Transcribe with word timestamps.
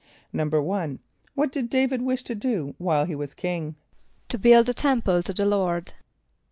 =1.= 0.33 0.97
What 1.35 1.51
did 1.51 1.69
D[=a]´vid 1.69 2.01
wish 2.01 2.23
to 2.23 2.33
do 2.33 2.73
while 2.79 3.05
he 3.05 3.13
was 3.13 3.35
king? 3.35 3.75
=To 4.29 4.39
build 4.39 4.67
a 4.67 4.73
temple 4.73 5.21
to 5.21 5.31
the 5.31 5.45
Lord. 5.45 5.93